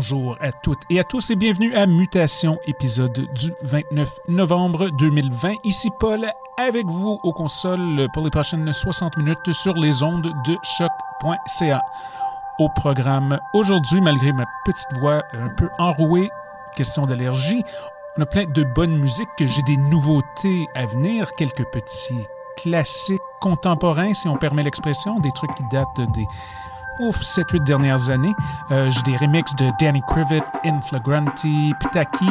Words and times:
Bonjour 0.00 0.38
à 0.40 0.50
toutes 0.50 0.80
et 0.88 0.98
à 0.98 1.04
tous 1.04 1.28
et 1.28 1.36
bienvenue 1.36 1.74
à 1.74 1.84
Mutation, 1.84 2.58
épisode 2.66 3.28
du 3.34 3.52
29 3.60 4.20
novembre 4.28 4.88
2020. 4.88 5.56
Ici 5.62 5.90
Paul 5.98 6.26
avec 6.56 6.86
vous 6.86 7.20
aux 7.22 7.34
consoles 7.34 8.08
pour 8.14 8.24
les 8.24 8.30
prochaines 8.30 8.72
60 8.72 9.18
minutes 9.18 9.52
sur 9.52 9.74
les 9.74 10.02
ondes 10.02 10.32
de 10.46 10.56
choc.ca. 10.62 11.82
Au 12.58 12.70
programme 12.70 13.40
aujourd'hui, 13.52 14.00
malgré 14.00 14.32
ma 14.32 14.46
petite 14.64 14.88
voix 15.00 15.22
un 15.34 15.50
peu 15.50 15.68
enrouée, 15.78 16.30
question 16.76 17.04
d'allergie, 17.04 17.62
on 18.16 18.22
a 18.22 18.26
plein 18.26 18.46
de 18.46 18.64
bonne 18.64 18.96
musique, 18.96 19.28
j'ai 19.38 19.62
des 19.66 19.76
nouveautés 19.76 20.66
à 20.74 20.86
venir, 20.86 21.30
quelques 21.36 21.66
petits 21.66 22.26
classiques 22.56 23.20
contemporains, 23.42 24.14
si 24.14 24.28
on 24.28 24.36
permet 24.38 24.62
l'expression, 24.62 25.20
des 25.20 25.32
trucs 25.32 25.54
qui 25.54 25.64
datent 25.70 26.10
des 26.14 26.26
ouf, 27.00 27.20
7-8 27.20 27.64
dernières 27.64 28.10
années. 28.10 28.34
Euh, 28.70 28.90
J'ai 28.90 29.02
des 29.02 29.16
remixes 29.16 29.54
de 29.56 29.70
Danny 29.80 30.02
Krivit, 30.06 30.42
In 30.64 30.80
Flagranti, 30.80 31.72
Pitaki, 31.80 32.28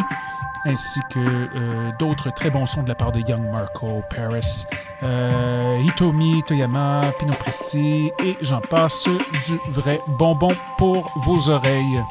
ainsi 0.66 1.00
que 1.10 1.20
euh, 1.20 1.92
d'autres 2.00 2.32
très 2.32 2.50
bons 2.50 2.66
sons 2.66 2.84
de 2.84 2.90
la 2.90 2.96
part 2.96 3.12
de 3.12 3.20
Young 3.20 3.50
Marco, 3.52 4.04
Paris, 4.10 4.66
euh, 5.04 5.82
Hitomi, 5.84 6.44
Toyama, 6.44 7.12
Pino 7.20 7.34
Presti, 7.34 8.12
et 8.24 8.38
j'en 8.42 8.62
passe 8.62 9.08
du 9.46 9.60
vrai 9.70 10.00
bonbon 10.08 10.56
pour 10.78 11.12
vos 11.18 11.50
oreilles. 11.50 12.02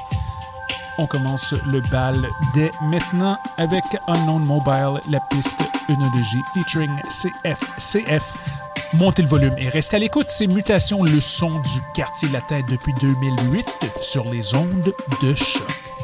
On 1.01 1.07
commence 1.07 1.55
le 1.65 1.81
bal 1.93 2.27
dès 2.55 2.73
maintenant 2.83 3.39
avec 3.57 3.85
Unknown 4.09 4.45
Mobile, 4.45 5.01
la 5.09 5.21
piste 5.31 5.61
Œnologie 5.89 6.43
featuring 6.53 6.91
CF. 7.09 7.61
CF 7.79 8.68
Montez 8.95 9.23
le 9.23 9.29
volume 9.29 9.55
et 9.59 9.69
restez 9.69 9.97
à 9.97 9.99
l'écoute. 9.99 10.27
C'est 10.31 10.47
Mutation, 10.47 11.03
le 11.03 11.21
son 11.21 11.51
du 11.51 11.81
quartier 11.95 12.29
latin 12.31 12.61
depuis 12.71 12.95
2008 13.01 13.67
sur 14.01 14.25
les 14.25 14.55
ondes 14.55 14.93
de 15.23 15.35
choc. 15.35 15.98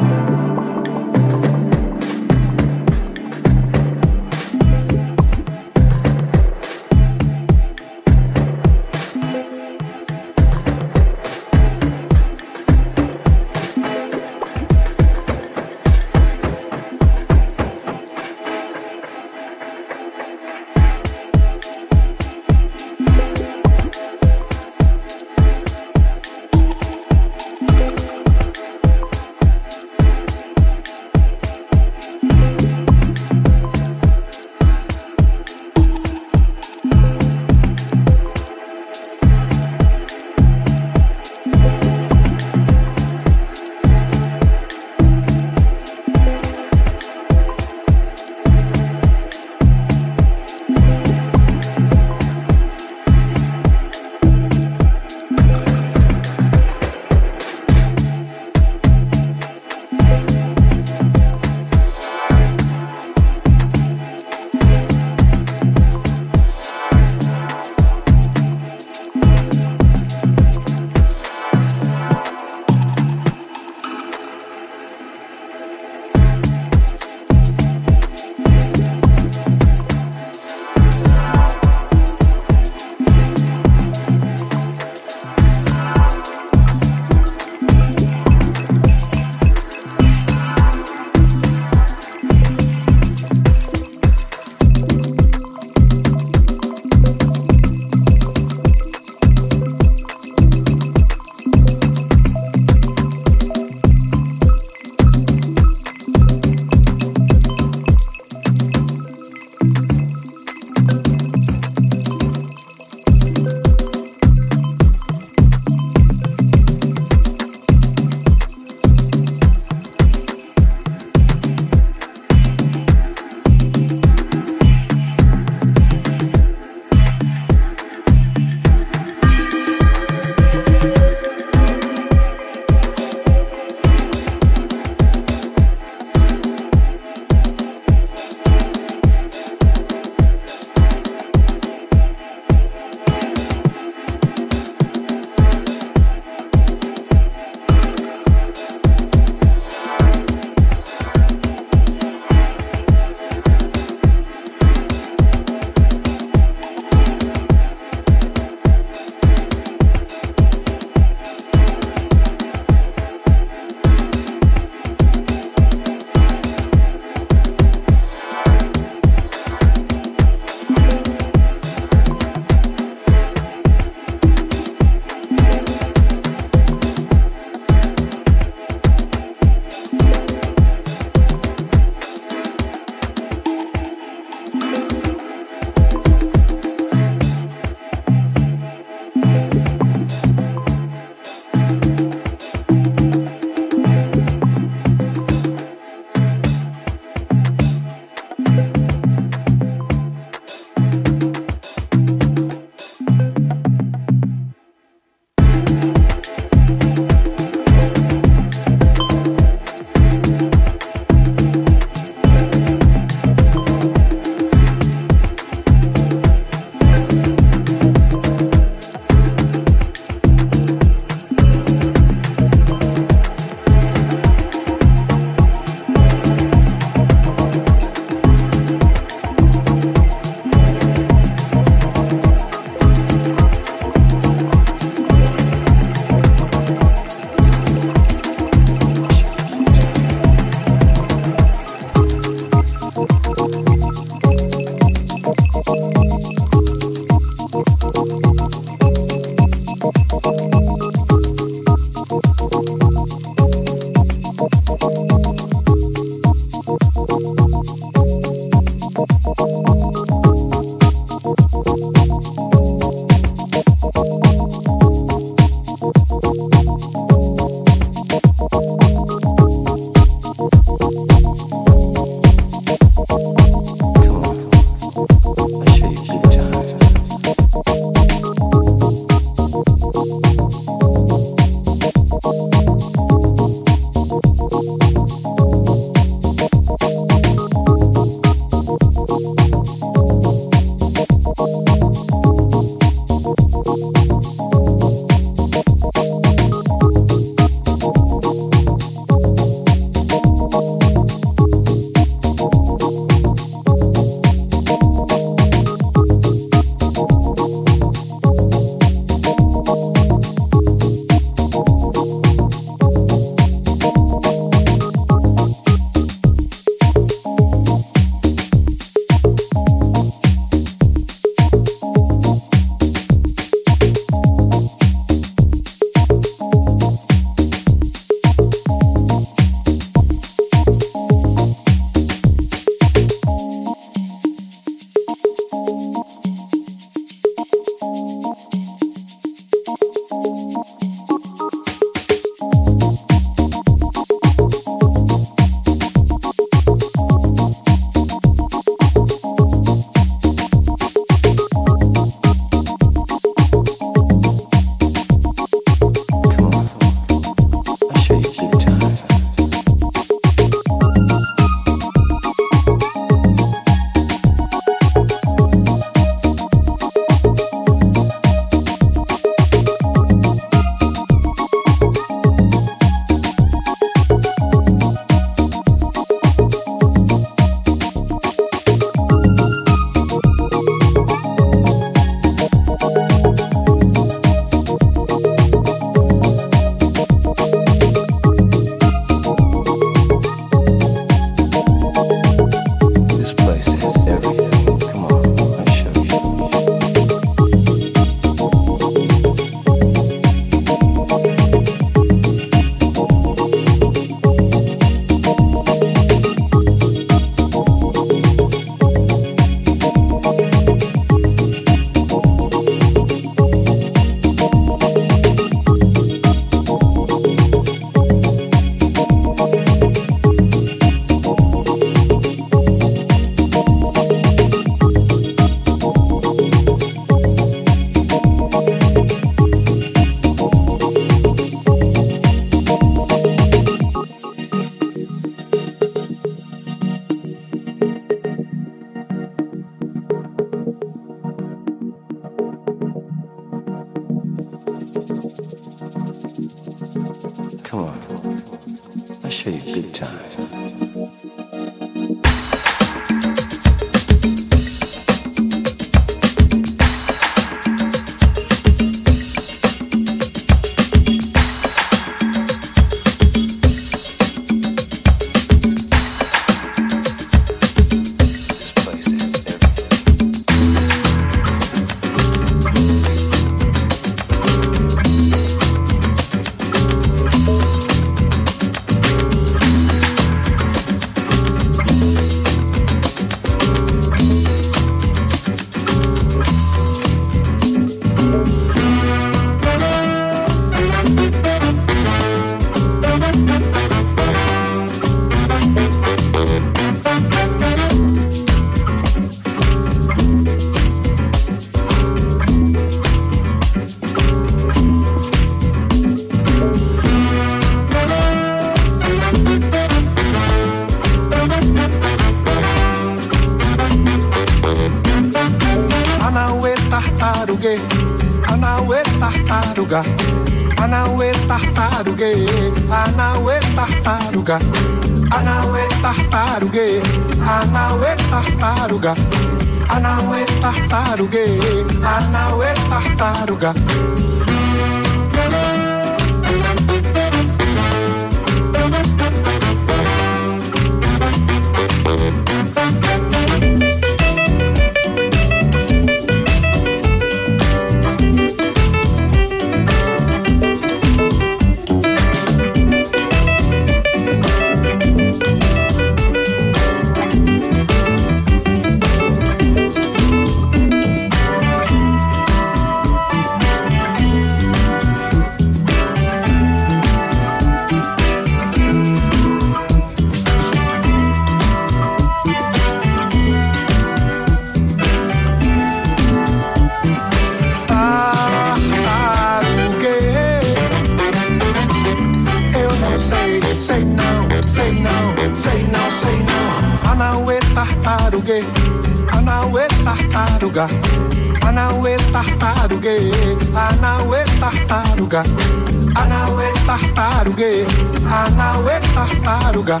Anaue 598.82 599.00
tartaruga, 599.14 600.00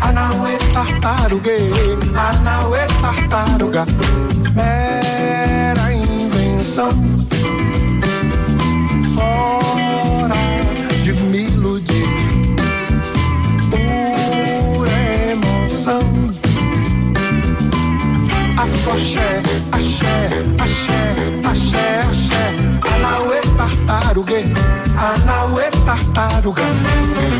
Anaue 0.00 0.58
tartarugue, 0.72 1.70
Anaue 2.16 2.86
tartaruga, 3.00 3.86
mera 4.52 5.92
invenção. 5.92 6.90
Oh, 9.16 9.79
Afoxé, 18.90 19.20
axé, 19.70 20.14
axé, 20.58 21.00
axé, 21.48 21.86
axé. 22.10 22.42
Anauê 22.82 23.40
tartarugue, 23.56 24.42
Anauê 24.98 25.70
tartaruga, 25.86 26.62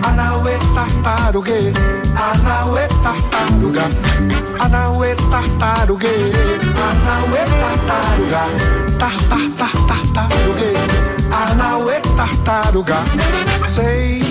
Anauê 0.06 0.58
tartarugue, 0.76 1.72
Anauê 2.14 2.86
tartaruga, 3.02 3.86
Anauê 4.64 5.14
tartarugue, 5.32 6.14
Anauê 6.86 7.42
tartaruga, 7.60 8.42
tar 9.00 9.16
tar 9.28 9.46
tar 9.58 9.74
tartarugue, 9.88 10.72
Anauê 11.32 12.00
tartaruga. 12.16 12.98
Sei 13.66 14.22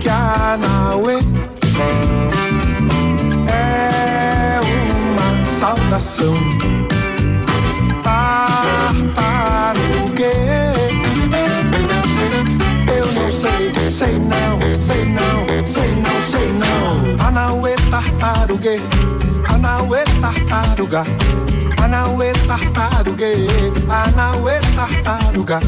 que 0.00 0.08
Anauê 0.08 1.18
saudação. 5.64 6.34
Tartarugue 8.02 9.14
eu 12.94 13.06
não 13.14 13.30
sei, 13.32 13.72
sei 13.90 14.18
não, 14.18 14.60
sei 14.78 15.04
não, 15.06 15.64
sei 15.64 15.94
não, 15.94 16.20
sei 16.20 16.52
não. 16.52 17.26
Anauê 17.26 17.76
tartarugue, 17.90 18.78
Anauê 19.48 20.04
tartaruga, 20.20 21.02
Anauê 21.82 22.32
tartarugue, 22.46 23.48
Anauê 23.88 24.60
tartaruga, 24.76 25.60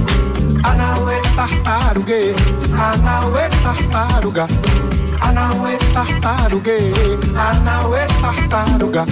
Anauê 0.63 1.23
tartarugue, 1.35 2.35
Anauê 2.77 3.49
tartaruga, 3.65 4.45
Anauê 4.45 4.96
Anaue 5.37 5.77
tartaruguei, 5.93 6.95
Anaue 7.37 8.07
tartaruga. 8.23 9.05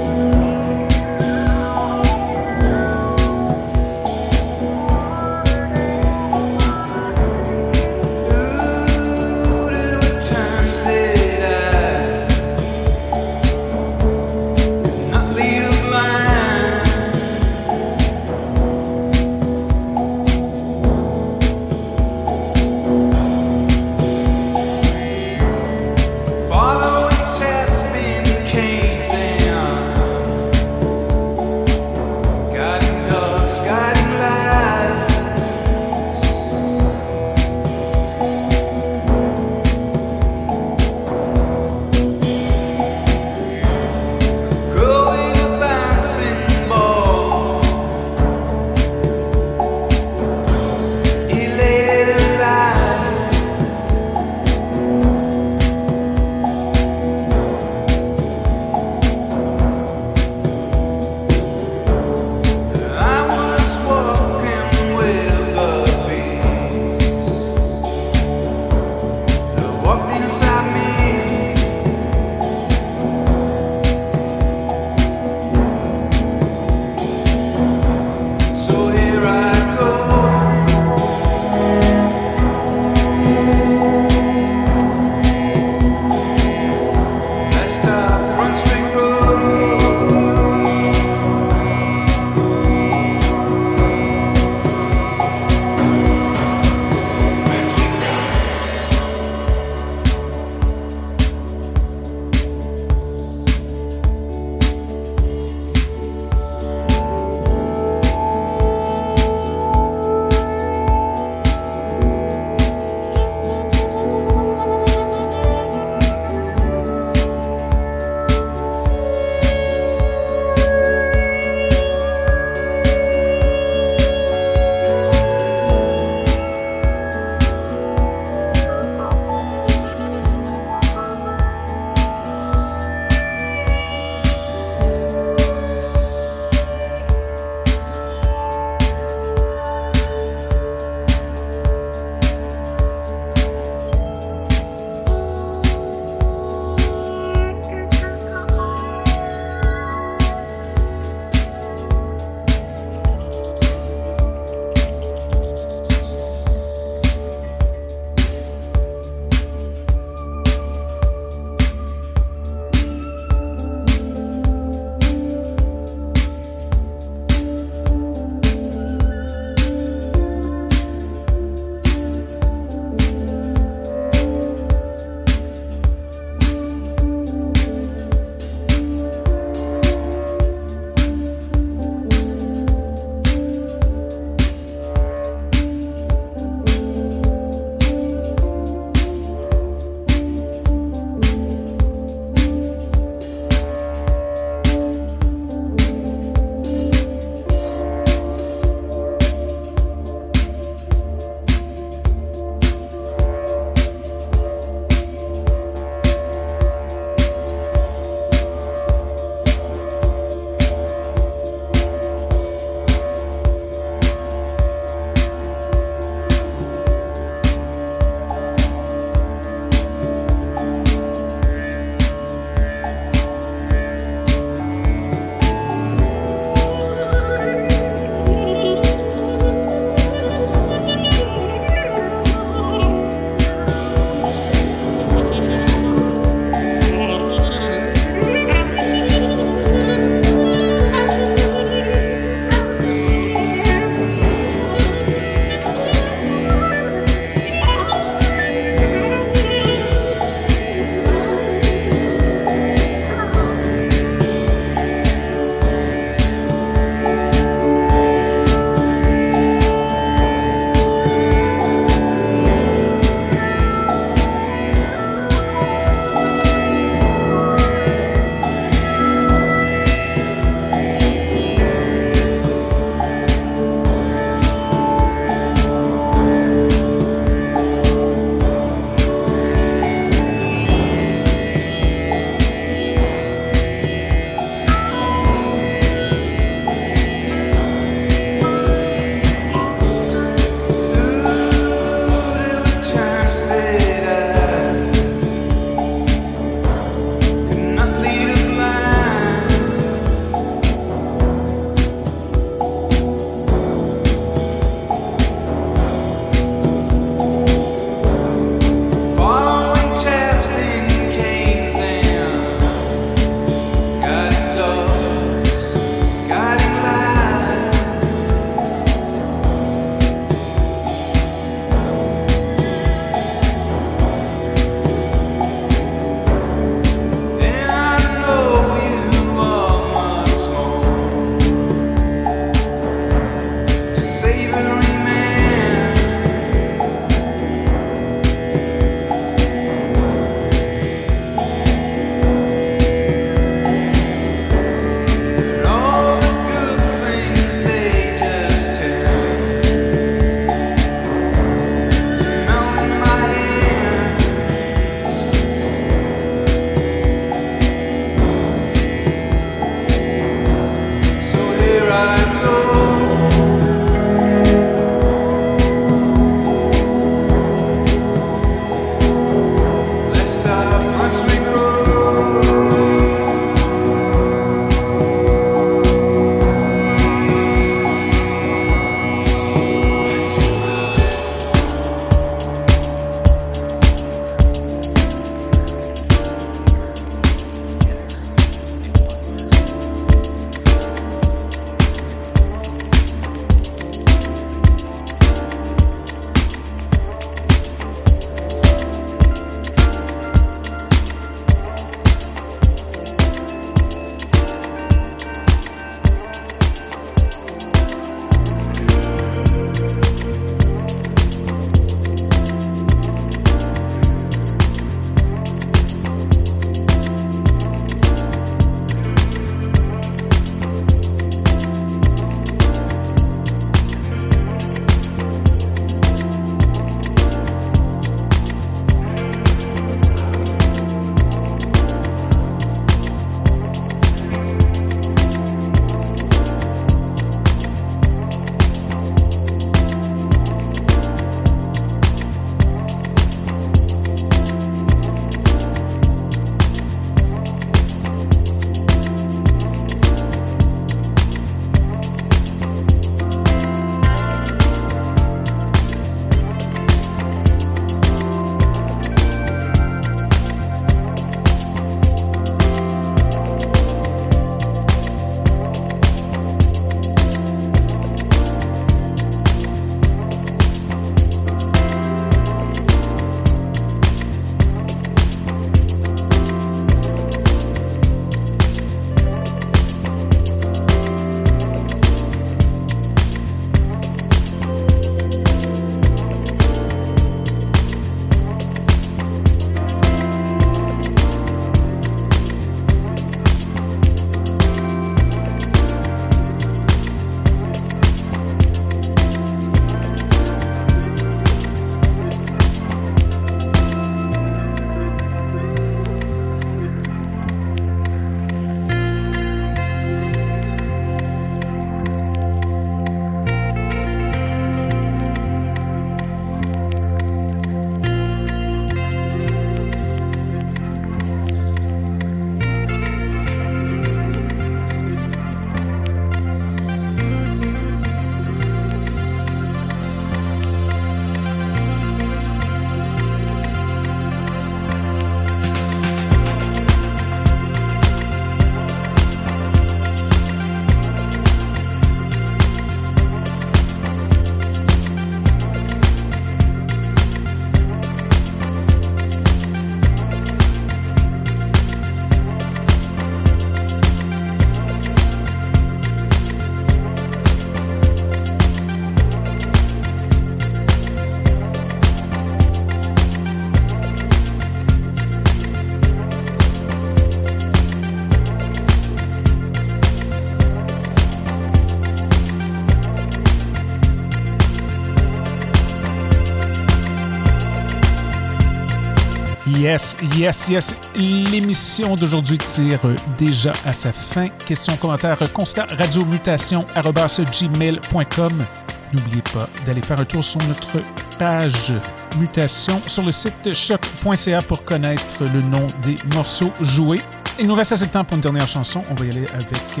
Yes, 579.84 580.16
yes, 580.38 580.68
yes. 580.70 580.96
L'émission 581.14 582.14
d'aujourd'hui 582.14 582.56
tire 582.56 583.02
déjà 583.36 583.74
à 583.84 583.92
sa 583.92 584.14
fin. 584.14 584.48
Questions, 584.66 584.96
commentaires, 584.96 585.36
constat, 585.52 585.84
radiomutation.gmail.com. 585.98 588.64
N'oubliez 589.12 589.42
pas 589.52 589.68
d'aller 589.84 590.00
faire 590.00 590.20
un 590.20 590.24
tour 590.24 590.42
sur 590.42 590.62
notre 590.62 591.02
page 591.38 591.92
Mutation 592.38 592.98
sur 593.06 593.24
le 593.24 593.32
site 593.32 593.74
choc.ca 593.74 594.62
pour 594.62 594.86
connaître 594.86 595.40
le 595.40 595.60
nom 595.60 595.86
des 596.02 596.16
morceaux 596.34 596.72
joués. 596.80 597.20
Il 597.60 597.66
nous 597.66 597.74
reste 597.74 597.92
assez 597.92 598.06
de 598.06 598.10
temps 598.10 598.24
pour 598.24 598.36
une 598.36 598.42
dernière 598.42 598.66
chanson. 598.66 599.02
On 599.10 599.14
va 599.14 599.26
y 599.26 599.32
aller 599.32 599.46
avec 599.52 599.68
DK, 599.68 600.00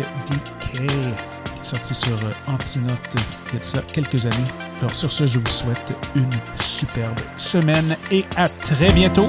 sorti 1.64 1.94
sur 1.94 2.12
euh, 2.12 2.52
Antinote 2.52 2.98
il 3.52 3.58
y 3.58 3.78
a 3.78 3.82
quelques 3.82 4.26
années. 4.26 4.50
Alors 4.80 4.94
sur 4.94 5.12
ce, 5.12 5.26
je 5.26 5.38
vous 5.38 5.46
souhaite 5.46 5.96
une 6.14 6.30
superbe 6.60 7.18
semaine 7.36 7.96
et 8.10 8.24
à 8.36 8.48
très 8.48 8.92
bientôt. 8.92 9.28